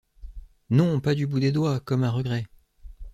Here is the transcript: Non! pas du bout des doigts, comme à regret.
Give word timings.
Non! 0.71 0.99
pas 0.99 1.13
du 1.13 1.27
bout 1.27 1.39
des 1.39 1.51
doigts, 1.51 1.79
comme 1.79 2.03
à 2.03 2.09
regret. 2.09 2.47